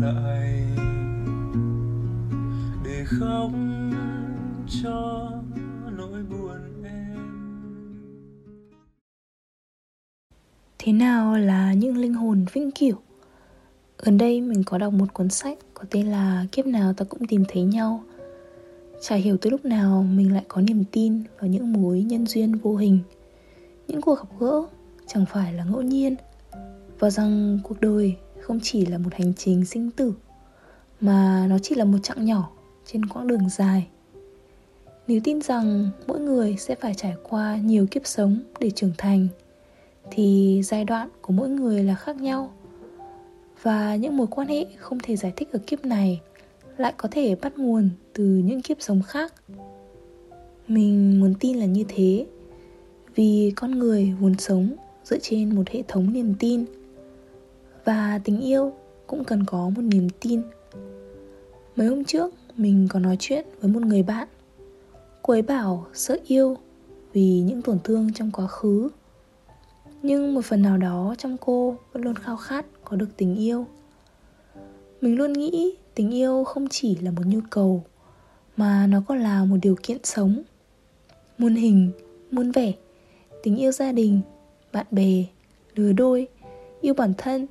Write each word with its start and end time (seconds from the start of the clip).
lại 0.00 0.64
để 2.84 3.04
khóc 3.04 3.50
cho 4.82 5.30
nỗi 5.96 6.22
buồn 6.22 6.84
em. 6.84 7.16
Thế 10.78 10.92
nào 10.92 11.38
là 11.38 11.72
những 11.72 11.96
linh 11.96 12.14
hồn 12.14 12.44
vĩnh 12.52 12.70
cửu? 12.70 12.94
Gần 13.98 14.18
đây 14.18 14.40
mình 14.40 14.64
có 14.64 14.78
đọc 14.78 14.92
một 14.92 15.14
cuốn 15.14 15.28
sách 15.28 15.58
có 15.74 15.84
tên 15.90 16.06
là 16.06 16.46
kiếp 16.52 16.66
nào 16.66 16.92
ta 16.92 17.04
cũng 17.04 17.26
tìm 17.26 17.44
thấy 17.48 17.62
nhau. 17.62 18.04
Chả 19.00 19.16
hiểu 19.16 19.36
từ 19.40 19.50
lúc 19.50 19.64
nào 19.64 20.06
mình 20.10 20.34
lại 20.34 20.44
có 20.48 20.60
niềm 20.60 20.84
tin 20.92 21.22
vào 21.38 21.48
những 21.48 21.72
mối 21.72 22.02
nhân 22.02 22.26
duyên 22.26 22.54
vô 22.54 22.76
hình. 22.76 22.98
Những 23.88 24.00
cuộc 24.00 24.18
gặp 24.18 24.28
gỡ 24.38 24.62
chẳng 25.06 25.24
phải 25.26 25.52
là 25.52 25.64
ngẫu 25.64 25.82
nhiên. 25.82 26.16
Và 26.98 27.10
rằng 27.10 27.58
cuộc 27.64 27.80
đời 27.80 28.16
không 28.50 28.60
chỉ 28.62 28.86
là 28.86 28.98
một 28.98 29.14
hành 29.14 29.32
trình 29.34 29.64
sinh 29.64 29.90
tử, 29.90 30.12
mà 31.00 31.46
nó 31.50 31.58
chỉ 31.58 31.74
là 31.74 31.84
một 31.84 31.98
chặng 32.02 32.24
nhỏ 32.24 32.50
trên 32.86 33.06
quãng 33.06 33.26
đường 33.26 33.48
dài. 33.48 33.88
Nếu 35.06 35.20
tin 35.24 35.40
rằng 35.40 35.90
mỗi 36.06 36.20
người 36.20 36.56
sẽ 36.58 36.74
phải 36.74 36.94
trải 36.94 37.14
qua 37.22 37.56
nhiều 37.56 37.86
kiếp 37.90 38.06
sống 38.06 38.40
để 38.60 38.70
trưởng 38.70 38.92
thành, 38.98 39.28
thì 40.10 40.60
giai 40.64 40.84
đoạn 40.84 41.08
của 41.22 41.32
mỗi 41.32 41.48
người 41.48 41.84
là 41.84 41.94
khác 41.94 42.16
nhau. 42.16 42.52
Và 43.62 43.96
những 43.96 44.16
mối 44.16 44.26
quan 44.26 44.48
hệ 44.48 44.66
không 44.78 44.98
thể 45.02 45.16
giải 45.16 45.32
thích 45.36 45.52
ở 45.52 45.58
kiếp 45.66 45.84
này 45.84 46.20
lại 46.76 46.94
có 46.96 47.08
thể 47.12 47.34
bắt 47.34 47.58
nguồn 47.58 47.90
từ 48.12 48.24
những 48.24 48.62
kiếp 48.62 48.76
sống 48.80 49.02
khác. 49.02 49.34
Mình 50.68 51.20
muốn 51.20 51.34
tin 51.40 51.56
là 51.56 51.66
như 51.66 51.84
thế, 51.88 52.26
vì 53.14 53.52
con 53.56 53.78
người 53.78 54.12
muốn 54.20 54.34
sống 54.38 54.74
dựa 55.04 55.18
trên 55.22 55.54
một 55.54 55.68
hệ 55.68 55.82
thống 55.88 56.12
niềm 56.12 56.34
tin 56.38 56.64
và 57.84 58.20
tình 58.24 58.40
yêu 58.40 58.72
cũng 59.06 59.24
cần 59.24 59.44
có 59.44 59.68
một 59.68 59.82
niềm 59.82 60.08
tin. 60.20 60.42
Mấy 61.76 61.86
hôm 61.86 62.04
trước, 62.04 62.34
mình 62.56 62.88
có 62.90 62.98
nói 62.98 63.16
chuyện 63.20 63.46
với 63.60 63.70
một 63.70 63.82
người 63.82 64.02
bạn. 64.02 64.28
Cô 65.22 65.34
ấy 65.34 65.42
bảo 65.42 65.86
sợ 65.92 66.18
yêu 66.26 66.56
vì 67.12 67.40
những 67.40 67.62
tổn 67.62 67.78
thương 67.84 68.12
trong 68.14 68.30
quá 68.30 68.46
khứ. 68.46 68.88
Nhưng 70.02 70.34
một 70.34 70.44
phần 70.44 70.62
nào 70.62 70.76
đó 70.76 71.14
trong 71.18 71.36
cô 71.40 71.76
vẫn 71.92 72.02
luôn 72.02 72.14
khao 72.14 72.36
khát 72.36 72.66
có 72.84 72.96
được 72.96 73.08
tình 73.16 73.36
yêu. 73.36 73.66
Mình 75.00 75.16
luôn 75.16 75.32
nghĩ 75.32 75.76
tình 75.94 76.10
yêu 76.10 76.44
không 76.44 76.68
chỉ 76.68 76.96
là 76.96 77.10
một 77.10 77.22
nhu 77.26 77.40
cầu, 77.50 77.84
mà 78.56 78.86
nó 78.86 79.02
còn 79.08 79.18
là 79.18 79.44
một 79.44 79.56
điều 79.62 79.76
kiện 79.82 79.98
sống. 80.04 80.42
Muôn 81.38 81.54
hình, 81.54 81.90
muôn 82.30 82.52
vẻ, 82.52 82.72
tình 83.42 83.56
yêu 83.56 83.72
gia 83.72 83.92
đình, 83.92 84.20
bạn 84.72 84.86
bè, 84.90 85.24
lứa 85.74 85.92
đôi, 85.92 86.28
yêu 86.80 86.94
bản 86.94 87.12
thân 87.18 87.46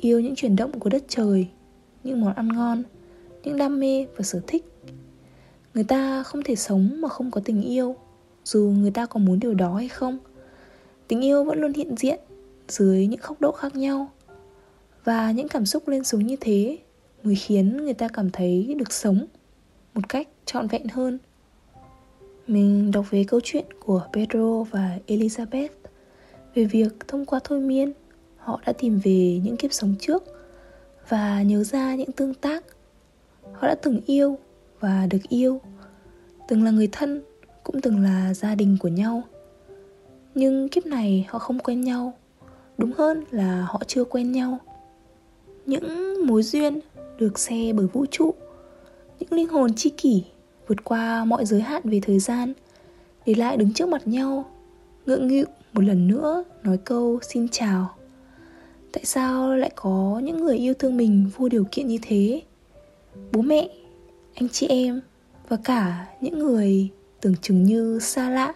yêu 0.00 0.20
những 0.20 0.34
chuyển 0.34 0.56
động 0.56 0.80
của 0.80 0.90
đất 0.90 1.04
trời, 1.08 1.48
những 2.04 2.20
món 2.20 2.34
ăn 2.34 2.48
ngon, 2.48 2.82
những 3.44 3.56
đam 3.56 3.80
mê 3.80 4.06
và 4.16 4.22
sở 4.22 4.40
thích. 4.46 4.64
Người 5.74 5.84
ta 5.84 6.22
không 6.22 6.42
thể 6.44 6.56
sống 6.56 7.00
mà 7.00 7.08
không 7.08 7.30
có 7.30 7.40
tình 7.44 7.62
yêu, 7.62 7.96
dù 8.44 8.74
người 8.78 8.90
ta 8.90 9.06
có 9.06 9.20
muốn 9.20 9.40
điều 9.40 9.54
đó 9.54 9.74
hay 9.74 9.88
không. 9.88 10.18
Tình 11.08 11.24
yêu 11.24 11.44
vẫn 11.44 11.60
luôn 11.60 11.72
hiện 11.72 11.96
diện 11.96 12.20
dưới 12.68 13.06
những 13.06 13.20
góc 13.22 13.40
độ 13.40 13.52
khác 13.52 13.76
nhau. 13.76 14.10
Và 15.04 15.30
những 15.30 15.48
cảm 15.48 15.66
xúc 15.66 15.88
lên 15.88 16.04
xuống 16.04 16.26
như 16.26 16.36
thế 16.40 16.78
mới 17.22 17.34
khiến 17.34 17.76
người 17.76 17.94
ta 17.94 18.08
cảm 18.08 18.30
thấy 18.30 18.74
được 18.78 18.92
sống 18.92 19.26
một 19.94 20.08
cách 20.08 20.28
trọn 20.44 20.66
vẹn 20.68 20.88
hơn. 20.88 21.18
Mình 22.46 22.90
đọc 22.90 23.06
về 23.10 23.24
câu 23.24 23.40
chuyện 23.44 23.64
của 23.84 24.02
pedro 24.12 24.62
và 24.62 24.98
elizabeth 25.06 25.68
về 26.54 26.64
việc 26.64 26.88
thông 27.08 27.24
qua 27.24 27.40
thôi 27.44 27.60
miên 27.60 27.92
họ 28.48 28.60
đã 28.66 28.72
tìm 28.72 29.00
về 29.04 29.40
những 29.44 29.56
kiếp 29.56 29.72
sống 29.72 29.94
trước 30.00 30.24
và 31.08 31.42
nhớ 31.42 31.64
ra 31.64 31.94
những 31.94 32.12
tương 32.12 32.34
tác. 32.34 32.64
Họ 33.52 33.68
đã 33.68 33.74
từng 33.82 34.00
yêu 34.06 34.38
và 34.80 35.06
được 35.10 35.18
yêu, 35.28 35.60
từng 36.48 36.64
là 36.64 36.70
người 36.70 36.88
thân 36.92 37.22
cũng 37.62 37.80
từng 37.80 37.98
là 38.04 38.34
gia 38.34 38.54
đình 38.54 38.76
của 38.80 38.88
nhau. 38.88 39.22
Nhưng 40.34 40.68
kiếp 40.68 40.86
này 40.86 41.26
họ 41.28 41.38
không 41.38 41.58
quen 41.58 41.80
nhau, 41.80 42.12
đúng 42.78 42.92
hơn 42.92 43.24
là 43.30 43.66
họ 43.68 43.82
chưa 43.86 44.04
quen 44.04 44.32
nhau. 44.32 44.58
Những 45.66 46.16
mối 46.26 46.42
duyên 46.42 46.80
được 47.18 47.38
xe 47.38 47.72
bởi 47.74 47.86
vũ 47.86 48.06
trụ, 48.10 48.34
những 49.20 49.32
linh 49.32 49.48
hồn 49.48 49.74
chi 49.74 49.90
kỷ 49.90 50.24
vượt 50.66 50.84
qua 50.84 51.24
mọi 51.24 51.46
giới 51.46 51.60
hạn 51.60 51.82
về 51.84 52.00
thời 52.02 52.18
gian, 52.18 52.52
để 53.26 53.34
lại 53.34 53.56
đứng 53.56 53.72
trước 53.72 53.88
mặt 53.88 54.06
nhau, 54.06 54.44
ngượng 55.06 55.28
nghịu 55.28 55.46
một 55.72 55.84
lần 55.84 56.08
nữa 56.08 56.44
nói 56.62 56.78
câu 56.84 57.18
xin 57.22 57.48
chào 57.48 57.97
tại 58.92 59.04
sao 59.04 59.56
lại 59.56 59.70
có 59.74 60.20
những 60.24 60.36
người 60.36 60.56
yêu 60.56 60.74
thương 60.74 60.96
mình 60.96 61.30
vô 61.36 61.48
điều 61.48 61.64
kiện 61.70 61.86
như 61.86 61.98
thế? 62.02 62.42
Bố 63.32 63.42
mẹ, 63.42 63.68
anh 64.34 64.48
chị 64.48 64.66
em 64.66 65.00
và 65.48 65.56
cả 65.64 66.06
những 66.20 66.38
người 66.38 66.88
tưởng 67.20 67.34
chừng 67.42 67.62
như 67.62 67.98
xa 68.02 68.30
lạ. 68.30 68.54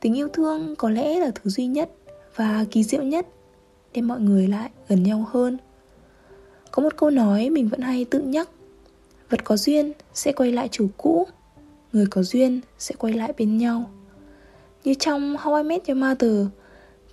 Tình 0.00 0.14
yêu 0.14 0.28
thương 0.28 0.74
có 0.78 0.90
lẽ 0.90 1.20
là 1.20 1.30
thứ 1.34 1.50
duy 1.50 1.66
nhất 1.66 1.90
và 2.34 2.64
kỳ 2.70 2.84
diệu 2.84 3.02
nhất 3.02 3.26
đem 3.94 4.08
mọi 4.08 4.20
người 4.20 4.48
lại 4.48 4.70
gần 4.88 5.02
nhau 5.02 5.26
hơn. 5.30 5.58
Có 6.70 6.82
một 6.82 6.96
câu 6.96 7.10
nói 7.10 7.50
mình 7.50 7.68
vẫn 7.68 7.80
hay 7.80 8.04
tự 8.04 8.20
nhắc, 8.20 8.50
vật 9.30 9.44
có 9.44 9.56
duyên 9.56 9.92
sẽ 10.14 10.32
quay 10.32 10.52
lại 10.52 10.68
chủ 10.68 10.88
cũ, 10.96 11.26
người 11.92 12.06
có 12.10 12.22
duyên 12.22 12.60
sẽ 12.78 12.94
quay 12.98 13.12
lại 13.12 13.32
bên 13.38 13.58
nhau. 13.58 13.90
Như 14.84 14.94
trong 14.94 15.36
How 15.36 15.56
I 15.56 15.68
Met 15.68 15.88
Your 15.88 15.98
Mother, 15.98 16.46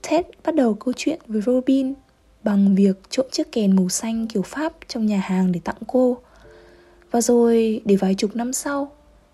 Ted 0.10 0.26
bắt 0.46 0.56
đầu 0.56 0.74
câu 0.74 0.94
chuyện 0.98 1.20
với 1.28 1.42
Robin 1.42 1.94
bằng 2.44 2.76
việc 2.76 2.96
trộm 3.10 3.26
chiếc 3.32 3.52
kèn 3.52 3.76
màu 3.76 3.90
xanh 3.90 4.28
kiểu 4.28 4.42
Pháp 4.42 4.74
trong 4.88 5.06
nhà 5.06 5.20
hàng 5.20 5.52
để 5.52 5.60
tặng 5.64 5.76
cô. 5.88 6.18
Và 7.12 7.22
rồi 7.22 7.82
để 7.86 7.96
vài 7.96 8.16
chục 8.16 8.36
năm 8.36 8.54
sau, 8.54 8.92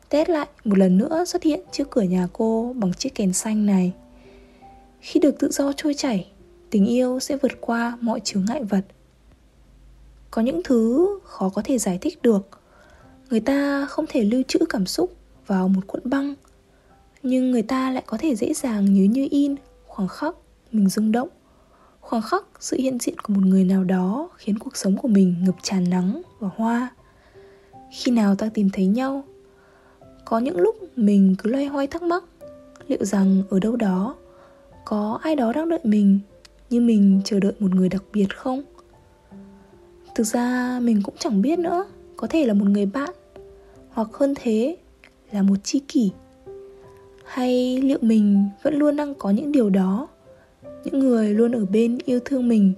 tết 0.09 0.29
lại 0.29 0.47
một 0.63 0.77
lần 0.77 0.97
nữa 0.97 1.25
xuất 1.25 1.43
hiện 1.43 1.59
trước 1.71 1.89
cửa 1.89 2.01
nhà 2.01 2.27
cô 2.33 2.73
bằng 2.75 2.93
chiếc 2.93 3.15
kèn 3.15 3.33
xanh 3.33 3.65
này. 3.65 3.93
Khi 4.99 5.19
được 5.19 5.39
tự 5.39 5.51
do 5.51 5.73
trôi 5.77 5.93
chảy, 5.93 6.31
tình 6.69 6.85
yêu 6.85 7.19
sẽ 7.19 7.37
vượt 7.37 7.61
qua 7.61 7.97
mọi 8.01 8.19
chướng 8.19 8.45
ngại 8.45 8.63
vật. 8.63 8.85
Có 10.31 10.41
những 10.41 10.61
thứ 10.63 11.07
khó 11.23 11.49
có 11.49 11.61
thể 11.65 11.77
giải 11.77 11.97
thích 12.01 12.21
được. 12.21 12.49
Người 13.29 13.39
ta 13.39 13.85
không 13.85 14.05
thể 14.09 14.23
lưu 14.23 14.43
trữ 14.47 14.59
cảm 14.69 14.85
xúc 14.85 15.13
vào 15.47 15.67
một 15.67 15.81
cuộn 15.87 16.01
băng, 16.03 16.35
nhưng 17.23 17.51
người 17.51 17.61
ta 17.61 17.91
lại 17.91 18.03
có 18.05 18.17
thể 18.17 18.35
dễ 18.35 18.53
dàng 18.53 18.93
nhớ 18.93 19.03
như 19.03 19.27
in 19.31 19.55
khoảng 19.87 20.07
khắc 20.07 20.35
mình 20.71 20.89
rung 20.89 21.11
động 21.11 21.29
khoảng 22.09 22.21
khắc 22.21 22.43
sự 22.59 22.77
hiện 22.79 22.97
diện 22.99 23.19
của 23.19 23.33
một 23.33 23.41
người 23.45 23.63
nào 23.63 23.83
đó 23.83 24.29
khiến 24.37 24.59
cuộc 24.59 24.77
sống 24.77 24.97
của 24.97 25.07
mình 25.07 25.35
ngập 25.45 25.55
tràn 25.61 25.89
nắng 25.89 26.21
và 26.39 26.49
hoa. 26.55 26.89
Khi 27.91 28.11
nào 28.11 28.35
ta 28.35 28.49
tìm 28.53 28.69
thấy 28.73 28.85
nhau, 28.85 29.23
có 30.25 30.39
những 30.39 30.57
lúc 30.57 30.75
mình 30.95 31.35
cứ 31.37 31.49
loay 31.49 31.65
hoay 31.65 31.87
thắc 31.87 32.01
mắc 32.01 32.23
liệu 32.87 33.05
rằng 33.05 33.43
ở 33.49 33.59
đâu 33.59 33.75
đó 33.75 34.15
có 34.85 35.19
ai 35.21 35.35
đó 35.35 35.53
đang 35.53 35.69
đợi 35.69 35.79
mình 35.83 36.19
như 36.69 36.81
mình 36.81 37.21
chờ 37.25 37.39
đợi 37.39 37.53
một 37.59 37.75
người 37.75 37.89
đặc 37.89 38.03
biệt 38.13 38.35
không? 38.35 38.63
Thực 40.15 40.23
ra 40.23 40.79
mình 40.81 41.01
cũng 41.03 41.15
chẳng 41.19 41.41
biết 41.41 41.59
nữa, 41.59 41.85
có 42.15 42.27
thể 42.27 42.45
là 42.45 42.53
một 42.53 42.65
người 42.65 42.85
bạn, 42.85 43.13
hoặc 43.89 44.07
hơn 44.13 44.33
thế 44.35 44.77
là 45.31 45.41
một 45.41 45.55
tri 45.63 45.79
kỷ. 45.79 46.11
Hay 47.25 47.81
liệu 47.81 47.99
mình 48.01 48.49
vẫn 48.63 48.75
luôn 48.75 48.95
đang 48.95 49.15
có 49.15 49.29
những 49.29 49.51
điều 49.51 49.69
đó 49.69 50.07
những 50.83 50.99
người 50.99 51.33
luôn 51.33 51.51
ở 51.51 51.65
bên 51.65 51.97
yêu 52.05 52.19
thương 52.25 52.47
mình. 52.47 52.73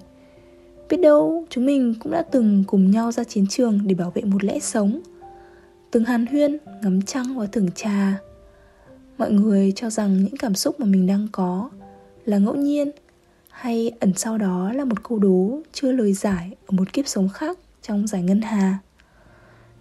Biết 0.90 0.98
đâu 0.98 1.46
chúng 1.50 1.66
mình 1.66 1.96
cũng 2.00 2.12
đã 2.12 2.22
từng 2.22 2.64
cùng 2.68 2.92
nhau 2.92 3.12
ra 3.12 3.24
chiến 3.24 3.48
trường 3.48 3.80
để 3.86 3.96
bảo 3.96 4.12
vệ 4.12 4.22
một 4.22 4.44
lẽ 4.44 4.60
sống. 4.60 5.00
Từng 5.92 6.06
hàn 6.06 6.26
huyên, 6.26 6.58
ngắm 6.84 7.02
trăng 7.02 7.38
và 7.38 7.46
thưởng 7.46 7.70
trà. 7.76 8.20
Mọi 9.18 9.32
người 9.32 9.72
cho 9.76 9.90
rằng 9.90 10.24
những 10.24 10.38
cảm 10.38 10.56
xúc 10.56 10.80
mà 10.80 10.86
mình 10.86 11.08
đang 11.08 11.28
có 11.32 11.70
là 12.26 12.38
ngẫu 12.38 12.56
nhiên, 12.56 12.92
hay 13.50 13.92
ẩn 14.00 14.14
sau 14.16 14.38
đó 14.38 14.74
là 14.74 14.86
một 14.86 15.04
câu 15.04 15.20
đố 15.20 15.60
chưa 15.74 15.92
lời 15.92 16.14
giải 16.14 16.52
ở 16.66 16.72
một 16.72 16.94
kiếp 16.94 17.08
sống 17.08 17.30
khác 17.30 17.58
trong 17.82 18.08
giải 18.08 18.24
ngân 18.24 18.42
hà. 18.42 18.78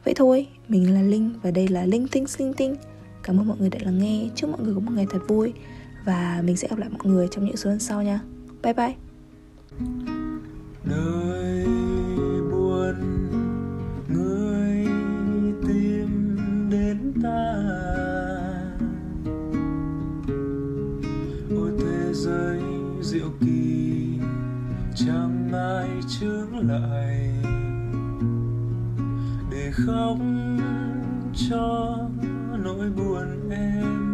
Vậy 0.05 0.15
thôi, 0.15 0.47
mình 0.69 0.95
là 0.95 1.03
linh 1.03 1.31
và 1.43 1.51
đây 1.51 1.69
là 1.69 1.87
linh 1.87 2.09
tinh 2.09 2.25
linh 2.39 2.55
tinh. 2.55 2.77
Cảm 3.23 3.41
ơn 3.41 3.49
mọi 3.49 3.57
người 3.61 3.71
đã 3.71 3.79
lắng 3.83 3.99
nghe. 3.99 4.29
Chúc 4.35 4.51
mọi 4.51 4.61
người 4.61 4.75
có 4.75 4.81
một 4.81 4.93
ngày 4.95 5.07
thật 5.11 5.19
vui 5.29 5.53
và 6.05 6.43
mình 6.45 6.57
sẽ 6.57 6.69
gặp 6.69 6.79
lại 6.79 6.89
mọi 6.89 7.01
người 7.05 7.29
trong 7.31 7.45
những 7.45 7.57
số 7.57 7.71
lần 7.71 7.79
sau 7.79 8.03
nha. 8.03 8.21
Bye 8.63 8.73
bye. 8.73 8.95
Nơi 10.85 11.67
buồn 12.51 12.95
người 14.09 14.87
tìm 15.69 16.39
đến 16.71 17.13
ta. 17.23 17.55
Ôi, 21.51 21.71
thế 21.81 22.13
giới 22.13 22.61
diệu 23.03 23.31
kỳ 23.41 24.19
chẳng 24.95 25.51
ai 25.53 25.89
chướng 26.09 26.69
lại. 26.69 27.33
Để 29.51 29.71
khóc 29.73 30.19
cho 31.49 31.99
nỗi 32.65 32.91
buồn 32.91 33.51
em. 33.51 34.10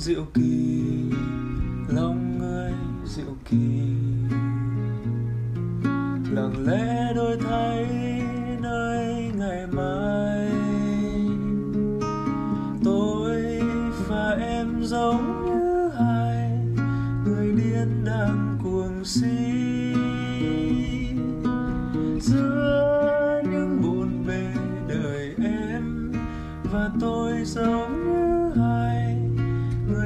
Diệu 0.00 0.26
kỳ, 0.34 0.82
lòng 1.88 2.38
người 2.38 2.72
diệu 3.04 3.36
kỳ. 3.44 3.56
Lặng 6.32 6.66
lẽ 6.66 7.12
đôi 7.16 7.36
thay 7.36 7.86
nơi 8.60 9.32
ngày 9.36 9.66
mai, 9.66 10.50
tôi 12.84 13.60
và 14.08 14.36
em 14.40 14.82
giống 14.82 15.44
như 15.46 15.90
hai 15.98 16.50
người 17.24 17.52
điên 17.52 18.04
đang 18.04 18.58
cuồng 18.62 19.04
si 19.04 19.94
giữa 22.20 23.42
những 23.44 23.82
buồn 23.82 24.26
bề 24.26 24.46
đời 24.88 25.34
em 25.44 26.12
và 26.72 26.90
tôi 27.00 27.44
giống 27.44 28.04
như 28.04 28.50
hai 28.60 28.69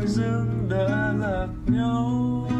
dương 0.06 0.16
dưng 0.16 0.68
đã 0.68 1.12
lạc 1.18 1.48
nhau. 1.66 2.53